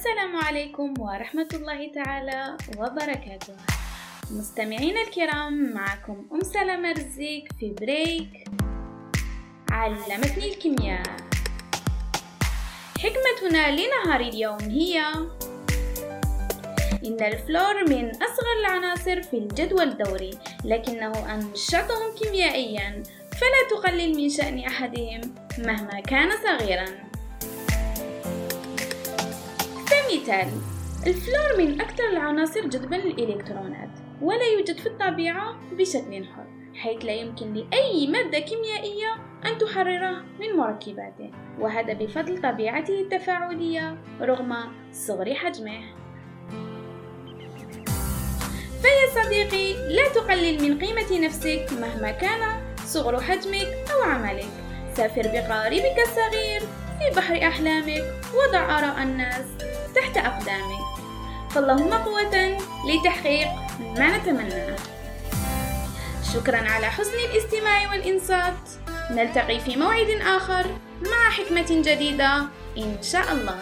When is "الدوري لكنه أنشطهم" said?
19.88-22.14